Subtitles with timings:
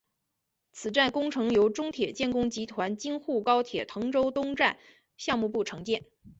[0.71, 4.79] 此站工程由中铁建工集团京沪高铁滕州东站
[5.15, 6.03] 项目部承建。